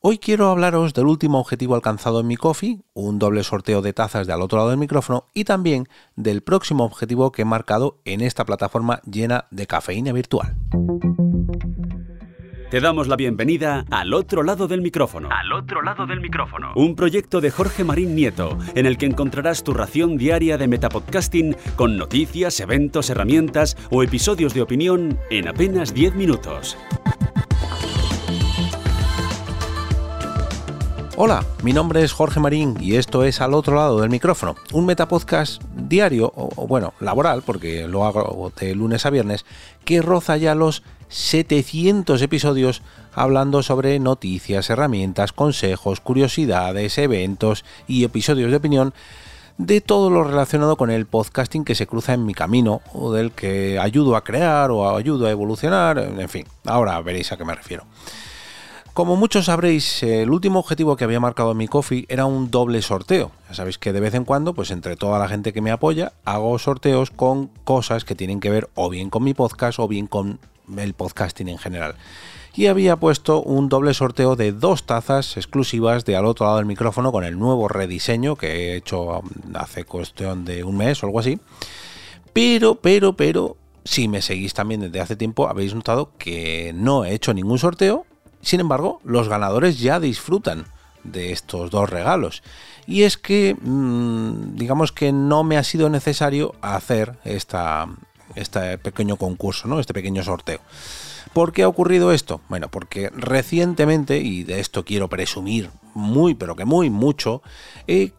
Hoy 0.00 0.18
quiero 0.18 0.48
hablaros 0.48 0.94
del 0.94 1.06
último 1.06 1.40
objetivo 1.40 1.74
alcanzado 1.74 2.20
en 2.20 2.28
mi 2.28 2.36
coffee, 2.36 2.78
un 2.94 3.18
doble 3.18 3.42
sorteo 3.42 3.82
de 3.82 3.92
tazas 3.92 4.28
de 4.28 4.32
al 4.32 4.42
otro 4.42 4.58
lado 4.58 4.70
del 4.70 4.78
micrófono 4.78 5.26
y 5.34 5.42
también 5.42 5.88
del 6.14 6.42
próximo 6.42 6.84
objetivo 6.84 7.32
que 7.32 7.42
he 7.42 7.44
marcado 7.44 7.98
en 8.04 8.20
esta 8.20 8.44
plataforma 8.44 9.00
llena 9.10 9.46
de 9.50 9.66
cafeína 9.66 10.12
virtual. 10.12 10.54
Te 12.70 12.80
damos 12.80 13.08
la 13.08 13.16
bienvenida 13.16 13.86
al 13.90 14.14
otro 14.14 14.44
lado 14.44 14.68
del 14.68 14.82
micrófono. 14.82 15.30
Al 15.32 15.52
otro 15.52 15.82
lado 15.82 16.06
del 16.06 16.20
micrófono. 16.20 16.74
Un 16.76 16.94
proyecto 16.94 17.40
de 17.40 17.50
Jorge 17.50 17.82
Marín 17.82 18.14
Nieto, 18.14 18.56
en 18.76 18.86
el 18.86 18.98
que 18.98 19.06
encontrarás 19.06 19.64
tu 19.64 19.74
ración 19.74 20.16
diaria 20.16 20.58
de 20.58 20.68
metapodcasting 20.68 21.56
con 21.74 21.96
noticias, 21.96 22.60
eventos, 22.60 23.10
herramientas 23.10 23.76
o 23.90 24.04
episodios 24.04 24.54
de 24.54 24.62
opinión 24.62 25.18
en 25.30 25.48
apenas 25.48 25.92
10 25.92 26.14
minutos. 26.14 26.76
Hola, 31.20 31.44
mi 31.64 31.72
nombre 31.72 32.04
es 32.04 32.12
Jorge 32.12 32.38
Marín 32.38 32.76
y 32.78 32.94
esto 32.94 33.24
es 33.24 33.40
Al 33.40 33.52
otro 33.52 33.74
lado 33.74 34.00
del 34.00 34.08
micrófono, 34.08 34.54
un 34.72 34.86
metapodcast 34.86 35.60
diario, 35.74 36.32
o, 36.36 36.68
bueno, 36.68 36.94
laboral, 37.00 37.42
porque 37.42 37.88
lo 37.88 38.04
hago 38.04 38.52
de 38.56 38.72
lunes 38.76 39.04
a 39.04 39.10
viernes, 39.10 39.44
que 39.84 40.00
roza 40.00 40.36
ya 40.36 40.54
los 40.54 40.84
700 41.08 42.22
episodios 42.22 42.82
hablando 43.12 43.64
sobre 43.64 43.98
noticias, 43.98 44.70
herramientas, 44.70 45.32
consejos, 45.32 45.98
curiosidades, 45.98 46.96
eventos 46.98 47.64
y 47.88 48.04
episodios 48.04 48.52
de 48.52 48.58
opinión 48.58 48.94
de 49.56 49.80
todo 49.80 50.10
lo 50.10 50.22
relacionado 50.22 50.76
con 50.76 50.88
el 50.88 51.06
podcasting 51.06 51.64
que 51.64 51.74
se 51.74 51.88
cruza 51.88 52.12
en 52.12 52.26
mi 52.26 52.34
camino 52.34 52.80
o 52.92 53.12
del 53.12 53.32
que 53.32 53.80
ayudo 53.80 54.14
a 54.14 54.22
crear 54.22 54.70
o 54.70 54.96
ayudo 54.96 55.26
a 55.26 55.32
evolucionar, 55.32 55.98
en 55.98 56.28
fin, 56.28 56.46
ahora 56.64 57.00
veréis 57.00 57.32
a 57.32 57.36
qué 57.36 57.44
me 57.44 57.56
refiero. 57.56 57.86
Como 58.98 59.14
muchos 59.14 59.44
sabréis, 59.44 60.02
el 60.02 60.28
último 60.28 60.58
objetivo 60.58 60.96
que 60.96 61.04
había 61.04 61.20
marcado 61.20 61.54
mi 61.54 61.68
coffee 61.68 62.04
era 62.08 62.26
un 62.26 62.50
doble 62.50 62.82
sorteo. 62.82 63.30
Ya 63.48 63.54
sabéis 63.54 63.78
que 63.78 63.92
de 63.92 64.00
vez 64.00 64.12
en 64.14 64.24
cuando, 64.24 64.54
pues 64.54 64.72
entre 64.72 64.96
toda 64.96 65.20
la 65.20 65.28
gente 65.28 65.52
que 65.52 65.60
me 65.60 65.70
apoya, 65.70 66.14
hago 66.24 66.58
sorteos 66.58 67.12
con 67.12 67.46
cosas 67.62 68.04
que 68.04 68.16
tienen 68.16 68.40
que 68.40 68.50
ver 68.50 68.68
o 68.74 68.90
bien 68.90 69.08
con 69.08 69.22
mi 69.22 69.34
podcast 69.34 69.78
o 69.78 69.86
bien 69.86 70.08
con 70.08 70.40
el 70.76 70.94
podcasting 70.94 71.48
en 71.48 71.58
general. 71.58 71.94
Y 72.56 72.66
había 72.66 72.96
puesto 72.96 73.40
un 73.40 73.68
doble 73.68 73.94
sorteo 73.94 74.34
de 74.34 74.50
dos 74.50 74.82
tazas 74.82 75.36
exclusivas 75.36 76.04
de 76.04 76.16
al 76.16 76.26
otro 76.26 76.46
lado 76.46 76.56
del 76.56 76.66
micrófono 76.66 77.12
con 77.12 77.22
el 77.22 77.38
nuevo 77.38 77.68
rediseño 77.68 78.34
que 78.34 78.48
he 78.48 78.76
hecho 78.76 79.22
hace 79.54 79.84
cuestión 79.84 80.44
de 80.44 80.64
un 80.64 80.76
mes 80.76 81.00
o 81.04 81.06
algo 81.06 81.20
así. 81.20 81.38
Pero, 82.32 82.74
pero, 82.74 83.12
pero, 83.12 83.56
si 83.84 84.08
me 84.08 84.22
seguís 84.22 84.54
también 84.54 84.80
desde 84.80 85.00
hace 85.00 85.14
tiempo, 85.14 85.46
habéis 85.46 85.72
notado 85.72 86.10
que 86.18 86.72
no 86.74 87.04
he 87.04 87.14
hecho 87.14 87.32
ningún 87.32 87.60
sorteo 87.60 88.04
sin 88.42 88.60
embargo, 88.60 89.00
los 89.04 89.28
ganadores 89.28 89.78
ya 89.78 90.00
disfrutan 90.00 90.66
de 91.04 91.32
estos 91.32 91.70
dos 91.70 91.88
regalos. 91.88 92.42
Y 92.86 93.02
es 93.02 93.16
que, 93.16 93.56
mm, 93.60 94.56
digamos 94.56 94.92
que 94.92 95.12
no 95.12 95.44
me 95.44 95.56
ha 95.56 95.64
sido 95.64 95.88
necesario 95.88 96.54
hacer 96.60 97.18
esta, 97.24 97.86
este 98.34 98.78
pequeño 98.78 99.16
concurso, 99.16 99.68
¿no? 99.68 99.80
este 99.80 99.94
pequeño 99.94 100.22
sorteo. 100.22 100.60
¿Por 101.32 101.52
qué 101.52 101.62
ha 101.62 101.68
ocurrido 101.68 102.12
esto? 102.12 102.40
Bueno, 102.48 102.68
porque 102.68 103.10
recientemente, 103.14 104.18
y 104.18 104.44
de 104.44 104.60
esto 104.60 104.84
quiero 104.84 105.08
presumir 105.08 105.70
muy, 105.94 106.34
pero 106.34 106.56
que 106.56 106.64
muy 106.64 106.88
mucho, 106.88 107.42
he 107.86 108.12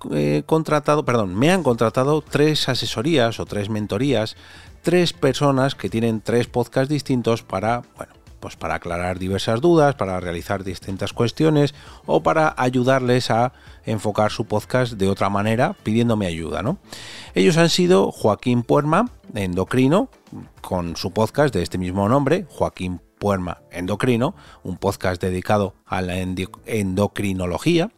contratado, 0.45 1.05
perdón, 1.05 1.35
me 1.35 1.51
han 1.51 1.63
contratado 1.63 2.21
tres 2.21 2.69
asesorías 2.69 3.39
o 3.39 3.45
tres 3.45 3.69
mentorías, 3.69 4.35
tres 4.83 5.13
personas 5.13 5.75
que 5.75 5.89
tienen 5.89 6.21
tres 6.21 6.47
podcasts 6.47 6.89
distintos 6.89 7.41
para, 7.41 7.81
bueno, 7.97 8.13
pues 8.39 8.55
para 8.55 8.75
aclarar 8.75 9.19
diversas 9.19 9.61
dudas, 9.61 9.95
para 9.95 10.19
realizar 10.19 10.63
distintas 10.63 11.13
cuestiones 11.13 11.73
o 12.05 12.23
para 12.23 12.53
ayudarles 12.57 13.31
a 13.31 13.53
enfocar 13.85 14.31
su 14.31 14.45
podcast 14.45 14.93
de 14.93 15.09
otra 15.09 15.29
manera, 15.29 15.75
pidiéndome 15.83 16.27
ayuda, 16.27 16.61
¿no? 16.61 16.79
Ellos 17.35 17.57
han 17.57 17.69
sido 17.69 18.11
Joaquín 18.11 18.63
Puerma, 18.63 19.09
endocrino, 19.33 20.09
con 20.61 20.95
su 20.95 21.11
podcast 21.11 21.53
de 21.53 21.63
este 21.63 21.77
mismo 21.77 22.07
nombre, 22.07 22.45
Joaquín 22.49 23.01
Puerma 23.19 23.61
Endocrino, 23.71 24.33
un 24.63 24.77
podcast 24.77 25.21
dedicado 25.21 25.75
a 25.85 26.01
la 26.01 26.17
endocrinología, 26.17 27.91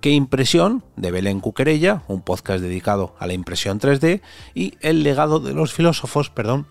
que 0.00 0.10
Impresión 0.10 0.82
de 0.96 1.10
Belén 1.10 1.40
Cuquerella, 1.40 2.02
un 2.08 2.22
podcast 2.22 2.62
dedicado 2.62 3.14
a 3.18 3.26
la 3.26 3.34
impresión 3.34 3.78
3D, 3.78 4.22
y 4.54 4.74
El 4.80 5.02
legado 5.02 5.38
de 5.38 5.52
los 5.52 5.72
filósofos, 5.72 6.30
perdón, 6.30 6.66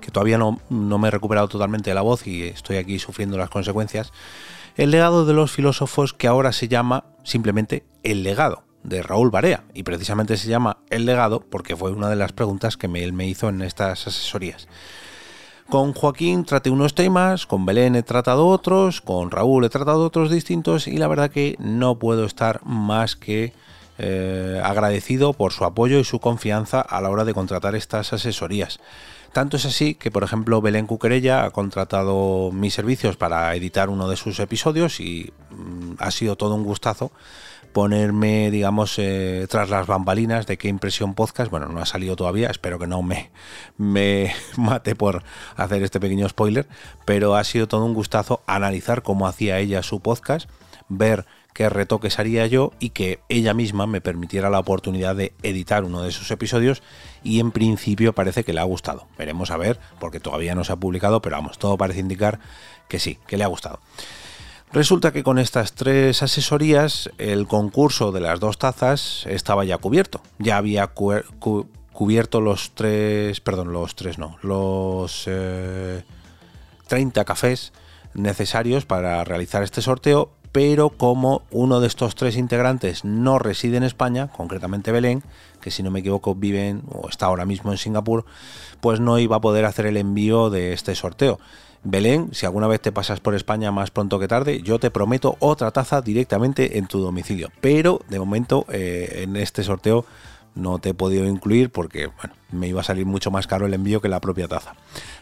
que 0.00 0.10
todavía 0.10 0.38
no, 0.38 0.58
me 0.70 1.08
he 1.08 1.10
recuperado 1.10 1.48
totalmente 1.48 1.90
de 1.90 1.94
la 1.94 2.02
voz 2.02 2.26
y 2.26 2.44
estoy 2.44 2.76
aquí 2.76 2.98
sufriendo 2.98 3.38
las 3.38 3.50
consecuencias, 3.50 4.12
el 4.76 4.90
legado 4.90 5.24
de 5.24 5.34
los 5.34 5.52
filósofos 5.52 6.12
que 6.12 6.26
ahora 6.26 6.52
se 6.52 6.68
llama 6.68 7.04
simplemente 7.22 7.84
El 8.02 8.22
legado 8.22 8.64
de 8.82 9.02
Raúl 9.02 9.30
Barea 9.30 9.64
y 9.72 9.82
precisamente 9.82 10.36
se 10.36 10.48
llama 10.48 10.78
El 10.90 11.06
legado 11.06 11.40
porque 11.40 11.76
fue 11.76 11.92
una 11.92 12.08
de 12.08 12.16
las 12.16 12.32
preguntas 12.32 12.76
que 12.76 12.86
él 12.86 13.12
me 13.12 13.26
hizo 13.26 13.48
en 13.48 13.62
estas 13.62 14.06
asesorías. 14.06 14.68
Con 15.68 15.94
Joaquín 15.94 16.44
traté 16.44 16.68
unos 16.68 16.94
temas, 16.94 17.46
con 17.46 17.64
Belén 17.64 17.96
he 17.96 18.02
tratado 18.02 18.46
otros, 18.48 19.00
con 19.00 19.30
Raúl 19.30 19.64
he 19.64 19.70
tratado 19.70 20.04
otros 20.04 20.30
distintos 20.30 20.86
y 20.86 20.98
la 20.98 21.08
verdad 21.08 21.30
que 21.30 21.56
no 21.58 21.98
puedo 21.98 22.26
estar 22.26 22.60
más 22.66 23.16
que 23.16 23.54
eh, 23.96 24.60
agradecido 24.62 25.32
por 25.32 25.52
su 25.52 25.64
apoyo 25.64 25.98
y 25.98 26.04
su 26.04 26.18
confianza 26.18 26.80
a 26.80 27.00
la 27.00 27.10
hora 27.10 27.24
de 27.24 27.32
contratar 27.32 27.74
estas 27.74 28.12
asesorías. 28.12 28.80
Tanto 29.34 29.56
es 29.56 29.64
así 29.66 29.96
que, 29.96 30.12
por 30.12 30.22
ejemplo, 30.22 30.62
Belén 30.62 30.86
Cuquerella 30.86 31.44
ha 31.44 31.50
contratado 31.50 32.52
mis 32.52 32.72
servicios 32.72 33.16
para 33.16 33.52
editar 33.56 33.90
uno 33.90 34.08
de 34.08 34.14
sus 34.16 34.38
episodios 34.38 35.00
y 35.00 35.32
mm, 35.50 35.94
ha 35.98 36.12
sido 36.12 36.36
todo 36.36 36.54
un 36.54 36.62
gustazo 36.62 37.10
ponerme, 37.72 38.52
digamos, 38.52 38.94
eh, 38.98 39.48
tras 39.50 39.70
las 39.70 39.88
bambalinas 39.88 40.46
de 40.46 40.56
qué 40.56 40.68
impresión 40.68 41.14
podcast. 41.14 41.50
Bueno, 41.50 41.66
no 41.66 41.80
ha 41.80 41.84
salido 41.84 42.14
todavía, 42.14 42.48
espero 42.48 42.78
que 42.78 42.86
no 42.86 43.02
me, 43.02 43.32
me 43.76 44.32
mate 44.56 44.94
por 44.94 45.24
hacer 45.56 45.82
este 45.82 45.98
pequeño 45.98 46.28
spoiler, 46.28 46.68
pero 47.04 47.34
ha 47.34 47.42
sido 47.42 47.66
todo 47.66 47.84
un 47.84 47.94
gustazo 47.94 48.40
analizar 48.46 49.02
cómo 49.02 49.26
hacía 49.26 49.58
ella 49.58 49.82
su 49.82 49.98
podcast, 49.98 50.48
ver 50.88 51.26
qué 51.54 51.68
retoques 51.70 52.18
haría 52.18 52.46
yo 52.46 52.72
y 52.80 52.90
que 52.90 53.20
ella 53.30 53.54
misma 53.54 53.86
me 53.86 54.00
permitiera 54.00 54.50
la 54.50 54.58
oportunidad 54.58 55.16
de 55.16 55.32
editar 55.42 55.84
uno 55.84 56.02
de 56.02 56.10
sus 56.10 56.30
episodios 56.30 56.82
y 57.22 57.40
en 57.40 57.52
principio 57.52 58.12
parece 58.12 58.44
que 58.44 58.52
le 58.52 58.60
ha 58.60 58.64
gustado. 58.64 59.06
Veremos 59.16 59.50
a 59.50 59.56
ver, 59.56 59.78
porque 60.00 60.20
todavía 60.20 60.54
no 60.54 60.64
se 60.64 60.72
ha 60.72 60.76
publicado, 60.76 61.22
pero 61.22 61.36
vamos, 61.36 61.58
todo 61.58 61.78
parece 61.78 62.00
indicar 62.00 62.40
que 62.88 62.98
sí, 62.98 63.18
que 63.26 63.38
le 63.38 63.44
ha 63.44 63.46
gustado. 63.46 63.80
Resulta 64.72 65.12
que 65.12 65.22
con 65.22 65.38
estas 65.38 65.74
tres 65.74 66.20
asesorías 66.24 67.08
el 67.18 67.46
concurso 67.46 68.10
de 68.10 68.20
las 68.20 68.40
dos 68.40 68.58
tazas 68.58 69.24
estaba 69.26 69.64
ya 69.64 69.78
cubierto. 69.78 70.20
Ya 70.40 70.56
había 70.56 70.88
cubierto 70.88 72.40
los 72.40 72.72
tres, 72.74 73.40
perdón, 73.40 73.72
los 73.72 73.94
tres 73.94 74.18
no, 74.18 74.36
los 74.42 75.22
30 76.88 77.20
eh, 77.20 77.24
cafés 77.24 77.72
necesarios 78.14 78.84
para 78.84 79.22
realizar 79.22 79.62
este 79.62 79.80
sorteo 79.80 80.32
pero 80.54 80.90
como 80.90 81.42
uno 81.50 81.80
de 81.80 81.88
estos 81.88 82.14
tres 82.14 82.36
integrantes 82.36 83.04
no 83.04 83.40
reside 83.40 83.76
en 83.76 83.82
España, 83.82 84.28
concretamente 84.28 84.92
Belén, 84.92 85.24
que 85.60 85.72
si 85.72 85.82
no 85.82 85.90
me 85.90 85.98
equivoco 85.98 86.36
vive 86.36 86.76
o 86.92 87.08
está 87.08 87.26
ahora 87.26 87.44
mismo 87.44 87.72
en 87.72 87.76
Singapur, 87.76 88.24
pues 88.80 89.00
no 89.00 89.18
iba 89.18 89.34
a 89.34 89.40
poder 89.40 89.64
hacer 89.64 89.86
el 89.86 89.96
envío 89.96 90.50
de 90.50 90.72
este 90.72 90.94
sorteo. 90.94 91.40
Belén, 91.82 92.28
si 92.30 92.46
alguna 92.46 92.68
vez 92.68 92.80
te 92.80 92.92
pasas 92.92 93.18
por 93.18 93.34
España 93.34 93.72
más 93.72 93.90
pronto 93.90 94.20
que 94.20 94.28
tarde, 94.28 94.62
yo 94.62 94.78
te 94.78 94.92
prometo 94.92 95.34
otra 95.40 95.72
taza 95.72 96.00
directamente 96.02 96.78
en 96.78 96.86
tu 96.86 97.00
domicilio. 97.00 97.50
Pero 97.60 98.02
de 98.08 98.20
momento 98.20 98.64
eh, 98.68 99.22
en 99.24 99.34
este 99.34 99.64
sorteo 99.64 100.06
no 100.54 100.78
te 100.78 100.90
he 100.90 100.94
podido 100.94 101.26
incluir 101.26 101.70
porque 101.70 102.06
bueno, 102.06 102.34
me 102.52 102.68
iba 102.68 102.80
a 102.80 102.84
salir 102.84 103.06
mucho 103.06 103.30
más 103.30 103.46
caro 103.46 103.66
el 103.66 103.74
envío 103.74 104.00
que 104.00 104.08
la 104.08 104.20
propia 104.20 104.48
taza. 104.48 104.74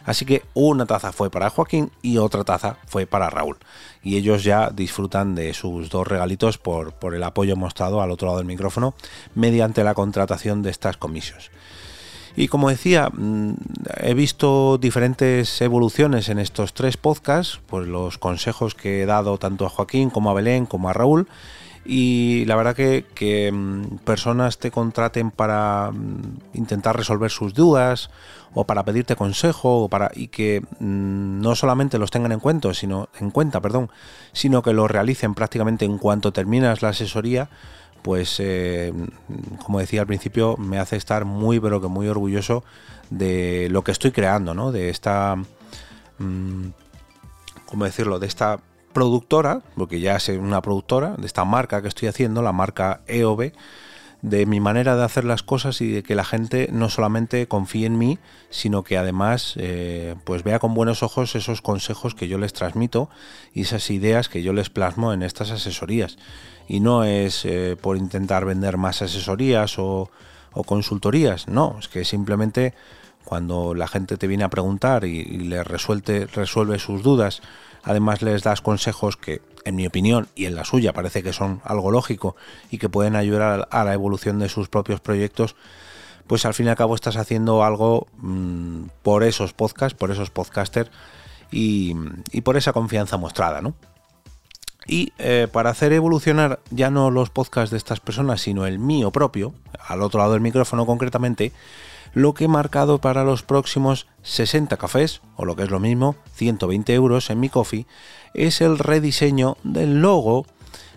Así 0.05 0.25
que 0.25 0.43
una 0.53 0.85
taza 0.85 1.11
fue 1.11 1.29
para 1.29 1.49
Joaquín 1.49 1.91
y 2.01 2.17
otra 2.17 2.43
taza 2.43 2.77
fue 2.85 3.05
para 3.05 3.29
Raúl. 3.29 3.57
Y 4.03 4.17
ellos 4.17 4.43
ya 4.43 4.69
disfrutan 4.69 5.35
de 5.35 5.53
sus 5.53 5.89
dos 5.89 6.07
regalitos 6.07 6.57
por, 6.57 6.93
por 6.93 7.15
el 7.15 7.23
apoyo 7.23 7.55
mostrado 7.55 8.01
al 8.01 8.11
otro 8.11 8.27
lado 8.27 8.37
del 8.37 8.47
micrófono 8.47 8.93
mediante 9.35 9.83
la 9.83 9.93
contratación 9.93 10.61
de 10.61 10.69
estas 10.69 10.97
comisiones. 10.97 11.51
Y 12.35 12.47
como 12.47 12.69
decía, 12.69 13.09
mm, 13.09 13.53
he 13.97 14.13
visto 14.15 14.77
diferentes 14.79 15.61
evoluciones 15.61 16.29
en 16.29 16.39
estos 16.39 16.73
tres 16.73 16.97
podcasts, 16.97 17.59
pues 17.67 17.87
los 17.87 18.17
consejos 18.17 18.73
que 18.73 19.03
he 19.03 19.05
dado 19.05 19.37
tanto 19.37 19.65
a 19.65 19.69
Joaquín 19.69 20.09
como 20.09 20.31
a 20.31 20.33
Belén 20.33 20.65
como 20.65 20.89
a 20.89 20.93
Raúl 20.93 21.27
y 21.85 22.45
la 22.45 22.55
verdad 22.55 22.75
que, 22.75 23.51
mm, 23.51 23.97
personas 24.05 24.57
te 24.57 24.71
contraten 24.71 25.31
para 25.31 25.91
mm, 25.91 26.39
intentar 26.53 26.95
resolver 26.95 27.29
sus 27.29 27.53
dudas 27.53 28.09
o 28.53 28.65
para 28.65 28.83
pedirte 28.83 29.15
consejo 29.15 29.83
o 29.83 29.89
para 29.89 30.11
y 30.13 30.27
que 30.27 30.61
mm, 30.79 31.41
no 31.41 31.55
solamente 31.55 31.97
los 31.97 32.11
tengan 32.11 32.31
en 32.31 32.39
cuenta 32.39 32.73
sino 32.73 33.09
en 33.19 33.31
cuenta 33.31 33.61
perdón 33.61 33.89
sino 34.31 34.61
que 34.61 34.73
lo 34.73 34.87
realicen 34.87 35.33
prácticamente 35.33 35.85
en 35.85 35.97
cuanto 35.97 36.31
terminas 36.31 36.81
la 36.81 36.89
asesoría 36.89 37.49
pues 38.01 38.39
eh, 38.39 38.93
como 39.65 39.79
decía 39.79 40.01
al 40.01 40.07
principio 40.07 40.55
me 40.57 40.79
hace 40.79 40.95
estar 40.95 41.25
muy 41.25 41.59
pero 41.59 41.81
que 41.81 41.87
muy 41.87 42.07
orgulloso 42.07 42.63
de 43.09 43.67
lo 43.71 43.83
que 43.83 43.91
estoy 43.91 44.11
creando 44.11 44.53
no 44.53 44.71
de 44.71 44.89
esta 44.89 45.35
cómo 47.65 47.85
decirlo 47.85 48.19
de 48.19 48.27
esta 48.27 48.59
productora, 48.93 49.61
porque 49.75 49.99
ya 49.99 50.15
es 50.15 50.29
una 50.29 50.61
productora 50.61 51.15
de 51.17 51.25
esta 51.25 51.45
marca 51.45 51.81
que 51.81 51.87
estoy 51.87 52.07
haciendo, 52.07 52.41
la 52.41 52.51
marca 52.51 53.01
EOB, 53.07 53.51
de 54.23 54.45
mi 54.45 54.61
manera 54.61 54.95
de 54.95 55.03
hacer 55.03 55.25
las 55.25 55.43
cosas 55.43 55.81
y 55.81 55.91
de 55.91 56.01
que 56.01 56.15
la 56.15 56.23
gente 56.23 56.69
no 56.71 56.89
solamente 56.89 57.45
confíe 57.49 57.85
en 57.85 57.97
mí, 57.97 58.19
sino 58.49 58.83
que 58.83 58.97
además 58.97 59.55
eh, 59.57 60.15
pues 60.23 60.43
vea 60.43 60.59
con 60.59 60.73
buenos 60.73 61.03
ojos 61.03 61.35
esos 61.35 61.61
consejos 61.61 62.15
que 62.15 62.29
yo 62.29 62.37
les 62.37 62.53
transmito 62.53 63.09
y 63.53 63.63
esas 63.63 63.89
ideas 63.91 64.29
que 64.29 64.41
yo 64.41 64.53
les 64.53 64.69
plasmo 64.69 65.11
en 65.11 65.23
estas 65.23 65.51
asesorías. 65.51 66.17
Y 66.69 66.79
no 66.79 67.03
es 67.03 67.43
eh, 67.43 67.75
por 67.79 67.97
intentar 67.97 68.45
vender 68.45 68.77
más 68.77 69.01
asesorías 69.01 69.77
o, 69.77 70.09
consultorías, 70.65 71.49
no, 71.49 71.75
es 71.79 71.89
que 71.89 72.05
simplemente 72.05 72.73
cuando 73.25 73.73
la 73.73 73.87
gente 73.87 74.17
te 74.17 74.27
viene 74.27 74.45
a 74.45 74.49
preguntar 74.49 75.03
y, 75.03 75.23
le 75.23 75.63
resuelve 75.63 76.79
sus 76.79 77.03
dudas, 77.03 77.41
además 77.83 78.21
les 78.21 78.43
das 78.43 78.61
consejos 78.61 79.17
que 79.17 79.41
en 79.65 79.75
mi 79.75 79.85
opinión 79.85 80.27
y 80.35 80.45
en 80.45 80.55
la 80.55 80.65
suya 80.65 80.93
parece 80.93 81.23
que 81.23 81.33
son 81.33 81.61
algo 81.63 81.91
lógico 81.91 82.35
y 82.71 82.77
que 82.77 82.89
pueden 82.89 83.15
ayudar 83.15 83.67
a 83.71 83.83
la 83.83 83.93
evolución 83.93 84.39
de 84.39 84.49
sus 84.49 84.69
propios 84.69 84.99
proyectos, 84.99 85.55
pues 86.27 86.45
al 86.45 86.53
fin 86.53 86.67
y 86.67 86.69
al 86.69 86.75
cabo 86.75 86.95
estás 86.95 87.17
haciendo 87.17 87.63
algo 87.63 88.07
mmm, 88.17 88.85
por 89.01 89.23
esos 89.23 89.53
podcasts, 89.53 89.97
por 89.97 90.11
esos 90.11 90.29
podcasters 90.29 90.91
y, 91.51 91.95
y 92.31 92.41
por 92.41 92.57
esa 92.57 92.73
confianza 92.73 93.17
mostrada, 93.17 93.61
¿no? 93.61 93.75
Y 94.85 95.13
eh, 95.17 95.47
para 95.51 95.69
hacer 95.69 95.93
evolucionar 95.93 96.59
ya 96.69 96.89
no 96.89 97.09
los 97.09 97.29
podcasts 97.29 97.71
de 97.71 97.77
estas 97.77 97.99
personas, 97.99 98.41
sino 98.41 98.65
el 98.65 98.79
mío 98.79 99.11
propio, 99.11 99.53
al 99.87 100.01
otro 100.01 100.19
lado 100.19 100.33
del 100.33 100.41
micrófono 100.41 100.85
concretamente, 100.85 101.53
lo 102.13 102.33
que 102.33 102.45
he 102.45 102.47
marcado 102.47 102.99
para 102.99 103.23
los 103.23 103.43
próximos 103.43 104.07
60 104.21 104.77
cafés, 104.77 105.21
o 105.35 105.45
lo 105.45 105.55
que 105.55 105.63
es 105.63 105.71
lo 105.71 105.79
mismo, 105.79 106.15
120 106.35 106.93
euros 106.93 107.29
en 107.29 107.39
mi 107.39 107.49
coffee, 107.49 107.85
es 108.33 108.61
el 108.61 108.79
rediseño 108.79 109.57
del 109.63 110.01
logo, 110.01 110.45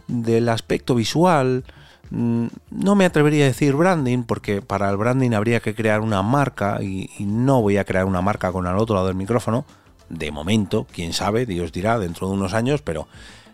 del 0.08 0.48
aspecto 0.48 0.94
visual. 0.94 1.64
Mm, 2.10 2.46
no 2.70 2.94
me 2.94 3.04
atrevería 3.04 3.44
a 3.44 3.48
decir 3.48 3.74
branding, 3.74 4.24
porque 4.24 4.62
para 4.62 4.90
el 4.90 4.96
branding 4.96 5.32
habría 5.32 5.60
que 5.60 5.74
crear 5.74 6.00
una 6.00 6.22
marca 6.22 6.78
y, 6.82 7.10
y 7.18 7.24
no 7.24 7.62
voy 7.62 7.78
a 7.78 7.84
crear 7.84 8.04
una 8.04 8.20
marca 8.20 8.52
con 8.52 8.66
al 8.66 8.78
otro 8.78 8.94
lado 8.94 9.08
del 9.08 9.16
micrófono. 9.16 9.64
De 10.08 10.30
momento, 10.30 10.86
quién 10.92 11.12
sabe, 11.12 11.46
Dios 11.46 11.72
dirá, 11.72 11.98
dentro 11.98 12.28
de 12.28 12.34
unos 12.34 12.54
años, 12.54 12.82
pero 12.82 13.08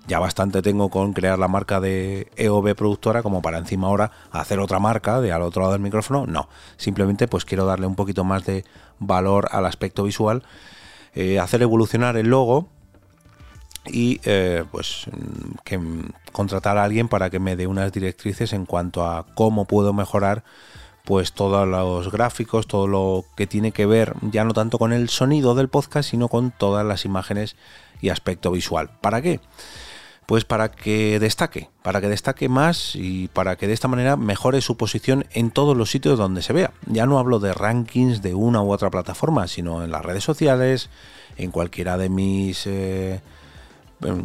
ya 0.07 0.19
bastante 0.19 0.63
tengo 0.63 0.89
con 0.89 1.13
crear 1.13 1.39
la 1.39 1.49
marca 1.49 1.81
de 1.81 2.31
EOB 2.37 2.75
productora 2.75 3.23
como 3.23 3.41
para 3.43 3.59
encima 3.59 3.87
ahora 3.87 4.11
hacer 4.31 4.59
otra 4.59 4.79
marca 4.79 5.21
de 5.21 5.33
al 5.33 5.43
otro 5.43 5.63
lado 5.63 5.73
del 5.73 5.83
micrófono. 5.83 6.27
No, 6.27 6.49
simplemente 6.77 7.29
pues 7.29 7.45
quiero 7.45 7.67
darle 7.67 7.87
un 7.87 7.95
poquito 7.95 8.25
más 8.25 8.45
de 8.45 8.65
valor 8.99 9.49
al 9.53 9.67
aspecto 9.67 10.05
visual, 10.05 10.43
eh, 11.15 11.39
hacer 11.39 11.63
evolucionar 11.63 12.17
el 12.17 12.29
logo 12.29 12.69
y 13.87 14.21
eh, 14.25 14.65
pues 14.71 15.07
que 15.65 15.81
contratar 16.33 16.79
a 16.79 16.85
alguien 16.85 17.09
para 17.09 17.31
que 17.31 17.39
me 17.39 17.57
dé 17.57 17.67
unas 17.67 17.93
directrices 17.93 18.53
en 18.53 18.67
cuanto 18.67 19.07
a 19.07 19.27
cómo 19.35 19.67
puedo 19.67 19.93
mejorar 19.93 20.45
pues 21.05 21.33
todos 21.33 21.67
los 21.67 22.13
gráficos, 22.13 22.69
todo 22.69 22.87
lo 22.87 23.25
que 23.37 23.47
tiene 23.47 23.73
que 23.73 23.87
ver 23.87 24.15
ya 24.23 24.45
no 24.45 24.55
tanto 24.55 24.79
con 24.79 24.93
el 24.93 25.09
sonido 25.09 25.55
del 25.55 25.69
podcast, 25.69 26.11
sino 26.11 26.29
con 26.29 26.53
todas 26.53 26.87
las 26.87 27.05
imágenes 27.05 27.57
y 28.01 28.11
aspecto 28.11 28.53
visual. 28.53 28.91
¿Para 29.01 29.21
qué? 29.21 29.41
Pues 30.33 30.47
para 30.47 30.71
que 30.71 31.19
destaque, 31.21 31.69
para 31.83 32.01
que 32.01 32.09
destaque 32.09 32.49
más 32.49 32.97
y 32.97 33.29
para 33.29 33.57
que 33.57 33.67
de 33.67 33.75
esta 33.75 33.87
manera 33.87 34.17
mejore 34.17 34.63
su 34.63 34.79
posición 34.79 35.27
en 35.33 35.51
todos 35.51 35.77
los 35.77 35.91
sitios 35.91 36.19
donde 36.19 36.41
se 36.41 36.55
vea. 36.55 36.73
Ya 36.87 37.05
no 37.05 37.19
hablo 37.19 37.39
de 37.39 37.53
rankings 37.53 38.23
de 38.23 38.35
una 38.35 38.63
u 38.63 38.73
otra 38.73 38.89
plataforma, 38.89 39.47
sino 39.47 39.85
en 39.85 39.91
las 39.91 40.03
redes 40.03 40.25
sociales, 40.25 40.89
en 41.37 41.51
cualquiera 41.51 41.99
de 41.99 42.09
mis 42.09 42.67
eh, 42.67 43.21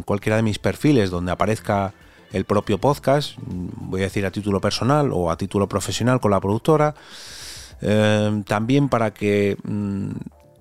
cualquiera 0.06 0.36
de 0.36 0.42
mis 0.42 0.58
perfiles 0.58 1.10
donde 1.10 1.30
aparezca 1.30 1.92
el 2.32 2.46
propio 2.46 2.78
podcast, 2.78 3.34
voy 3.44 4.00
a 4.00 4.04
decir 4.04 4.24
a 4.24 4.30
título 4.30 4.62
personal 4.62 5.10
o 5.12 5.30
a 5.30 5.36
título 5.36 5.68
profesional 5.68 6.20
con 6.20 6.30
la 6.30 6.40
productora. 6.40 6.94
Eh, 7.82 8.44
también 8.46 8.88
para 8.88 9.12
que 9.12 9.58
mmm, 9.62 10.12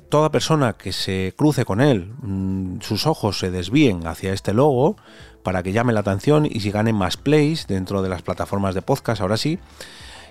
toda 0.10 0.32
persona 0.32 0.74
que 0.74 0.94
se 0.94 1.34
cruce 1.38 1.66
con 1.66 1.82
él, 1.82 2.14
mmm, 2.22 2.80
sus 2.82 3.08
ojos 3.08 3.40
se 3.40 3.52
desvíen 3.52 4.08
hacia 4.08 4.34
este 4.34 4.54
logo 4.54 4.98
para 5.44 5.64
que 5.64 5.72
llame 5.72 5.94
la 5.94 6.02
atención 6.02 6.46
y 6.46 6.60
si 6.60 6.72
gane 6.72 6.94
más 6.94 7.18
plays 7.18 7.68
dentro 7.68 8.02
de 8.02 8.10
las 8.10 8.22
plataformas 8.22 8.76
de 8.76 8.82
podcast, 8.82 9.22
ahora 9.22 9.38
sí. 9.38 9.60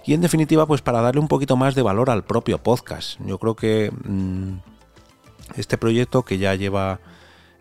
Y 0.05 0.15
en 0.15 0.21
definitiva, 0.21 0.67
pues 0.67 0.83
para 0.83 1.01
darle 1.01 1.21
un 1.21 1.29
poquito 1.29 1.57
más 1.57 1.75
de 1.75 1.83
valor 1.83 2.11
al 2.11 2.25
propio 2.25 2.59
podcast. 2.59 3.19
Yo 3.25 3.39
creo 3.39 3.57
que 3.57 3.91
mmm, 4.05 4.59
este 5.57 5.79
proyecto 5.79 6.25
que 6.25 6.39
ya 6.39 6.55
lleva 6.55 7.01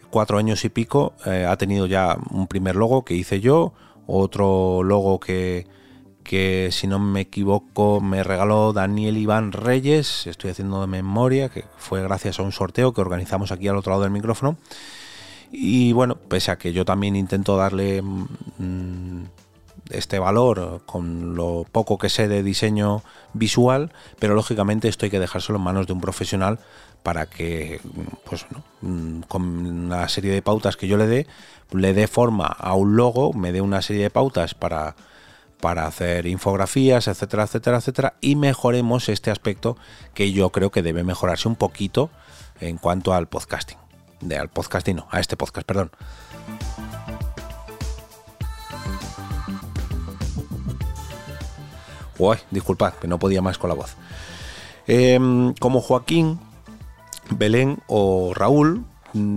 cuatro 0.09 0.37
años 0.37 0.63
y 0.63 0.69
pico 0.69 1.13
eh, 1.25 1.45
ha 1.47 1.57
tenido 1.57 1.87
ya 1.87 2.17
un 2.29 2.47
primer 2.47 2.75
logo 2.75 3.03
que 3.03 3.15
hice 3.15 3.41
yo, 3.41 3.73
otro 4.07 4.83
logo 4.83 5.19
que, 5.19 5.67
que 6.25 6.69
si 6.71 6.87
no 6.87 6.99
me 6.99 7.21
equivoco 7.21 8.01
me 8.01 8.23
regaló 8.23 8.73
Daniel 8.73 9.15
Iván 9.15 9.51
Reyes, 9.53 10.27
estoy 10.27 10.49
haciendo 10.49 10.81
de 10.81 10.87
memoria, 10.87 11.49
que 11.49 11.63
fue 11.77 12.01
gracias 12.01 12.39
a 12.39 12.43
un 12.43 12.51
sorteo 12.51 12.93
que 12.93 12.99
organizamos 12.99 13.51
aquí 13.51 13.69
al 13.69 13.77
otro 13.77 13.91
lado 13.91 14.03
del 14.03 14.11
micrófono. 14.11 14.57
Y 15.51 15.93
bueno, 15.93 16.15
pese 16.15 16.51
a 16.51 16.57
que 16.57 16.73
yo 16.73 16.83
también 16.83 17.15
intento 17.15 17.55
darle 17.55 18.01
mmm, 18.01 19.25
este 19.91 20.17
valor 20.17 20.81
con 20.87 21.35
lo 21.35 21.65
poco 21.71 21.99
que 21.99 22.09
sé 22.09 22.27
de 22.27 22.41
diseño 22.41 23.03
visual, 23.33 23.93
pero 24.17 24.33
lógicamente 24.33 24.87
esto 24.87 25.05
hay 25.05 25.11
que 25.11 25.19
dejárselo 25.19 25.59
en 25.59 25.63
manos 25.63 25.85
de 25.85 25.93
un 25.93 26.01
profesional 26.01 26.59
para 27.03 27.27
que, 27.27 27.81
pues 28.27 28.47
con 29.27 29.43
una 29.43 30.09
serie 30.09 30.31
de 30.31 30.41
pautas 30.41 30.75
que 30.75 30.87
yo 30.87 30.97
le 30.97 31.05
dé, 31.05 31.27
le 31.71 31.93
dé 31.93 32.07
forma 32.07 32.47
a 32.47 32.73
un 32.73 32.95
logo, 32.95 33.31
me 33.31 33.51
dé 33.51 33.61
una 33.61 33.83
serie 33.83 34.01
de 34.01 34.09
pautas 34.09 34.55
para, 34.55 34.95
para 35.59 35.87
hacer 35.87 36.25
infografías, 36.25 37.07
etcétera, 37.07 37.43
etcétera, 37.43 37.77
etcétera, 37.77 38.13
y 38.21 38.35
mejoremos 38.35 39.09
este 39.09 39.31
aspecto 39.31 39.77
que 40.13 40.31
yo 40.31 40.51
creo 40.51 40.71
que 40.71 40.81
debe 40.81 41.03
mejorarse 41.03 41.47
un 41.47 41.55
poquito 41.55 42.09
en 42.59 42.77
cuanto 42.77 43.13
al 43.13 43.27
podcasting. 43.27 43.77
De 44.21 44.37
al 44.37 44.49
podcasting, 44.49 44.97
no, 44.97 45.07
a 45.11 45.19
este 45.19 45.37
podcast, 45.37 45.67
perdón. 45.67 45.91
Uy, 52.17 52.37
disculpad, 52.51 52.93
que 52.93 53.07
no 53.07 53.19
podía 53.19 53.41
más 53.41 53.57
con 53.57 53.69
la 53.69 53.75
voz. 53.75 53.95
Eh, 54.87 55.19
como 55.59 55.81
Joaquín, 55.81 56.39
Belén 57.29 57.79
o 57.87 58.33
Raúl, 58.33 58.85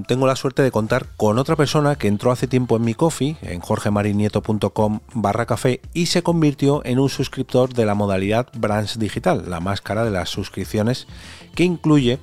tengo 0.06 0.26
la 0.26 0.34
suerte 0.34 0.62
de 0.62 0.72
contar 0.72 1.06
con 1.16 1.38
otra 1.38 1.54
persona 1.54 1.96
que 1.96 2.08
entró 2.08 2.32
hace 2.32 2.48
tiempo 2.48 2.76
en 2.76 2.82
mi 2.82 2.94
coffee, 2.94 3.36
en 3.42 3.60
jorgemarinieto.com 3.60 5.00
barra 5.14 5.46
café, 5.46 5.80
y 5.94 6.06
se 6.06 6.22
convirtió 6.22 6.84
en 6.84 6.98
un 6.98 7.08
suscriptor 7.08 7.72
de 7.72 7.86
la 7.86 7.94
modalidad 7.94 8.48
Brands 8.56 8.98
Digital, 8.98 9.44
la 9.48 9.60
más 9.60 9.80
cara 9.80 10.04
de 10.04 10.10
las 10.10 10.30
suscripciones, 10.30 11.06
que 11.54 11.62
incluye 11.62 12.18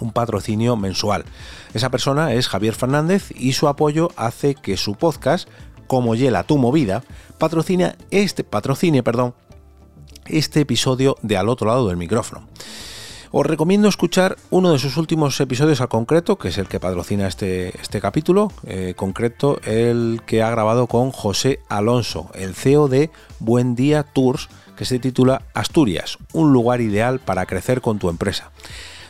un 0.00 0.12
patrocinio 0.12 0.76
mensual. 0.76 1.24
Esa 1.74 1.90
persona 1.90 2.32
es 2.32 2.48
Javier 2.48 2.74
Fernández 2.74 3.30
y 3.36 3.52
su 3.52 3.68
apoyo 3.68 4.10
hace 4.16 4.54
que 4.54 4.76
su 4.76 4.94
podcast, 4.94 5.48
como 5.86 6.14
Yela 6.14 6.44
tu 6.44 6.56
movida, 6.56 7.04
este, 8.10 8.44
patrocine, 8.44 9.02
perdón, 9.02 9.34
este 10.26 10.60
episodio 10.60 11.16
de 11.20 11.36
al 11.36 11.50
otro 11.50 11.66
lado 11.66 11.88
del 11.88 11.98
micrófono. 11.98 12.48
Os 13.36 13.44
recomiendo 13.44 13.88
escuchar 13.88 14.36
uno 14.50 14.70
de 14.70 14.78
sus 14.78 14.96
últimos 14.96 15.40
episodios 15.40 15.80
al 15.80 15.88
concreto, 15.88 16.38
que 16.38 16.50
es 16.50 16.58
el 16.58 16.68
que 16.68 16.78
patrocina 16.78 17.26
este, 17.26 17.76
este 17.80 18.00
capítulo, 18.00 18.52
eh, 18.64 18.94
concreto 18.96 19.58
el 19.64 20.20
que 20.24 20.40
ha 20.40 20.50
grabado 20.50 20.86
con 20.86 21.10
José 21.10 21.58
Alonso, 21.68 22.30
el 22.34 22.54
CEO 22.54 22.86
de 22.86 23.10
Buen 23.40 23.74
Día 23.74 24.04
Tours, 24.04 24.48
que 24.76 24.84
se 24.84 25.00
titula 25.00 25.42
Asturias, 25.52 26.18
un 26.32 26.52
lugar 26.52 26.80
ideal 26.80 27.18
para 27.18 27.44
crecer 27.46 27.80
con 27.80 27.98
tu 27.98 28.08
empresa, 28.08 28.52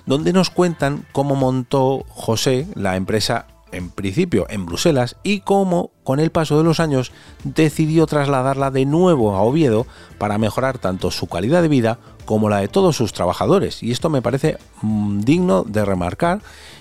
donde 0.07 0.33
nos 0.33 0.49
cuentan 0.49 1.04
cómo 1.12 1.37
montó 1.37 2.07
José 2.09 2.66
la 2.75 2.97
empresa 2.97 3.45
en 3.75 3.90
principio 3.90 4.47
en 4.49 4.66
Bruselas 4.66 5.16
y 5.23 5.40
cómo 5.40 5.90
con 6.02 6.21
el 6.21 6.31
paso 6.31 6.57
de 6.59 6.64
los 6.64 6.81
años 6.81 7.12
decidió 7.45 8.07
trasladarla 8.07 8.71
de 8.71 8.87
nuevo 8.87 9.35
a 9.35 9.43
Oviedo 9.43 9.87
para 10.19 10.38
mejorar 10.38 10.78
tanto 10.78 11.11
su 11.11 11.26
calidad 11.26 11.62
de 11.62 11.69
vida 11.69 11.99
como 12.25 12.49
la 12.49 12.59
de 12.59 12.69
todos 12.69 12.97
sus 12.97 13.12
trabajadores. 13.12 13.83
Y 13.83 13.90
esto 13.90 14.11
me 14.11 14.23
parece 14.23 14.59
mmm, 14.83 15.21
digno 15.21 15.64
de 15.64 15.85
remarcar 15.85 16.40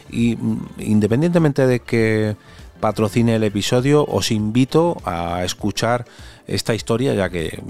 y 0.10 0.36
mmm, 0.36 0.66
independientemente 0.80 1.68
de 1.68 1.80
que 1.80 2.36
patrocine 2.80 3.36
el 3.36 3.44
episodio, 3.46 4.04
os 4.06 4.30
invito 4.30 4.98
a 5.06 5.46
escuchar 5.46 6.06
esta 6.48 6.76
historia 6.76 7.14
ya 7.14 7.30
que 7.30 7.64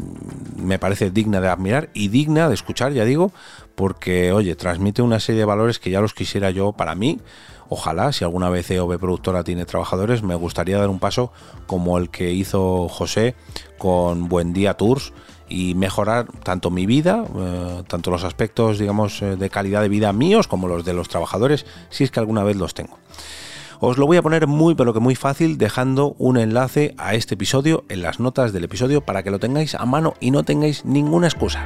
me 0.57 0.79
parece 0.79 1.11
digna 1.11 1.39
de 1.39 1.49
admirar 1.49 1.89
y 1.93 2.07
digna 2.07 2.47
de 2.47 2.55
escuchar, 2.55 2.93
ya 2.93 3.05
digo, 3.05 3.31
porque 3.75 4.31
oye, 4.31 4.55
transmite 4.55 5.01
una 5.01 5.19
serie 5.19 5.39
de 5.39 5.45
valores 5.45 5.79
que 5.79 5.89
ya 5.89 6.01
los 6.01 6.13
quisiera 6.13 6.51
yo 6.51 6.71
para 6.73 6.95
mí 6.95 7.19
ojalá, 7.73 8.11
si 8.11 8.23
alguna 8.23 8.49
vez 8.49 8.69
EOB 8.69 8.99
Productora 8.99 9.43
tiene 9.43 9.65
trabajadores, 9.65 10.23
me 10.23 10.35
gustaría 10.35 10.77
dar 10.77 10.89
un 10.89 10.99
paso 10.99 11.31
como 11.65 11.97
el 11.97 12.09
que 12.09 12.31
hizo 12.31 12.87
José 12.87 13.35
con 13.77 14.29
Buen 14.29 14.53
Día 14.53 14.75
Tours 14.75 15.11
y 15.49 15.75
mejorar 15.75 16.27
tanto 16.43 16.69
mi 16.69 16.85
vida, 16.85 17.25
eh, 17.35 17.83
tanto 17.87 18.11
los 18.11 18.23
aspectos, 18.23 18.79
digamos, 18.79 19.21
eh, 19.21 19.35
de 19.35 19.49
calidad 19.49 19.81
de 19.81 19.89
vida 19.89 20.13
míos 20.13 20.47
como 20.47 20.67
los 20.67 20.85
de 20.85 20.93
los 20.93 21.09
trabajadores, 21.09 21.65
si 21.89 22.03
es 22.03 22.11
que 22.11 22.19
alguna 22.19 22.43
vez 22.43 22.57
los 22.57 22.73
tengo. 22.73 22.97
Os 23.79 23.97
lo 23.97 24.05
voy 24.05 24.17
a 24.17 24.21
poner 24.21 24.47
muy 24.47 24.75
pero 24.75 24.93
que 24.93 25.01
muy 25.01 25.15
fácil 25.15 25.57
dejando 25.57 26.15
un 26.17 26.37
enlace 26.37 26.95
a 26.97 27.15
este 27.15 27.33
episodio 27.33 27.83
en 27.89 28.01
las 28.01 28.19
notas 28.19 28.53
del 28.53 28.63
episodio 28.63 29.01
para 29.01 29.23
que 29.23 29.31
lo 29.31 29.39
tengáis 29.39 29.75
a 29.75 29.85
mano 29.85 30.13
y 30.21 30.31
no 30.31 30.43
tengáis 30.43 30.85
ninguna 30.85 31.27
excusa. 31.27 31.65